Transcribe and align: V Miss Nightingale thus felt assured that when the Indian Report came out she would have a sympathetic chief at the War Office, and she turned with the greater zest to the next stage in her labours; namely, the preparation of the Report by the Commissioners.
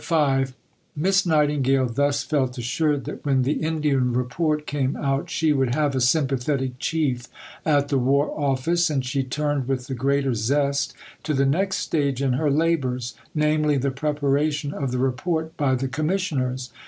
V 0.03 0.45
Miss 0.95 1.27
Nightingale 1.27 1.85
thus 1.85 2.23
felt 2.23 2.57
assured 2.57 3.05
that 3.05 3.23
when 3.23 3.43
the 3.43 3.61
Indian 3.61 4.13
Report 4.13 4.65
came 4.65 4.95
out 4.97 5.29
she 5.29 5.53
would 5.53 5.75
have 5.75 5.93
a 5.93 6.01
sympathetic 6.01 6.79
chief 6.79 7.27
at 7.67 7.89
the 7.89 7.99
War 7.99 8.31
Office, 8.35 8.89
and 8.89 9.05
she 9.05 9.21
turned 9.23 9.67
with 9.67 9.85
the 9.85 9.93
greater 9.93 10.33
zest 10.33 10.95
to 11.21 11.35
the 11.35 11.45
next 11.45 11.77
stage 11.77 12.19
in 12.19 12.33
her 12.33 12.49
labours; 12.49 13.13
namely, 13.35 13.77
the 13.77 13.91
preparation 13.91 14.73
of 14.73 14.89
the 14.91 14.97
Report 14.97 15.55
by 15.55 15.75
the 15.75 15.87
Commissioners. 15.87 16.71